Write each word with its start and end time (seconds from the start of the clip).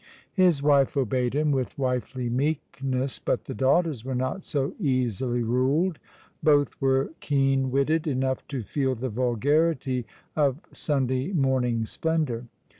His 0.33 0.63
wife 0.63 0.97
obeyed 0.97 1.35
him 1.35 1.51
with 1.51 1.77
wifely 1.77 2.27
meekness, 2.27 3.19
but 3.19 3.45
the 3.45 3.53
daughters 3.53 4.03
were 4.03 4.15
not 4.15 4.43
so 4.43 4.73
easily 4.79 5.43
ruled. 5.43 5.99
Both 6.41 6.81
were 6.81 7.11
keen 7.19 7.69
witted 7.69 8.07
enough 8.07 8.47
to 8.47 8.63
feel 8.63 8.95
the 8.95 9.09
vulgarity 9.09 10.07
of 10.35 10.59
Sunday 10.71 11.33
morning 11.33 11.85
splendour. 11.85 12.47